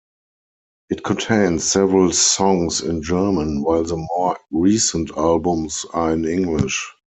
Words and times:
It 0.89 1.03
contains 1.03 1.63
several 1.63 2.11
songs 2.11 2.81
in 2.81 3.03
German, 3.03 3.61
while 3.61 3.83
the 3.83 3.97
more 3.97 4.39
recent 4.51 5.11
albums 5.15 5.85
are 5.93 6.11
in 6.11 6.25
English. 6.25 6.91